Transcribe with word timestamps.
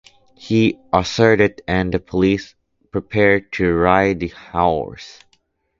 He 0.33 0.69
is 0.69 0.79
arrested 0.91 1.61
and 1.67 1.93
the 1.93 1.99
police 1.99 2.55
prepare 2.89 3.39
to 3.39 3.71
raid 3.75 4.21
the 4.21 4.29
house. 4.29 5.19